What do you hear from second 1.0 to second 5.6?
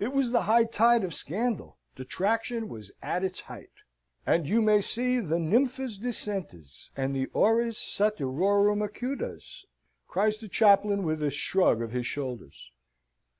of Scandal. Detraction was at its height. And you may see the